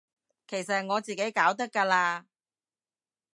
[0.47, 2.23] 其實我自己搞得㗎喇